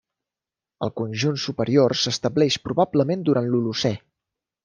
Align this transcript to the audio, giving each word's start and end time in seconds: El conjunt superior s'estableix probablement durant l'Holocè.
El 0.87 0.91
conjunt 1.01 1.37
superior 1.43 1.95
s'estableix 2.05 2.57
probablement 2.65 3.27
durant 3.31 3.51
l'Holocè. 3.51 3.93